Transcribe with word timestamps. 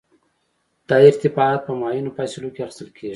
دا 0.89 0.95
ارتفاعات 1.09 1.61
په 1.67 1.71
معینو 1.79 2.15
فاصلو 2.17 2.49
کې 2.55 2.61
اخیستل 2.63 2.89
کیږي 2.95 3.09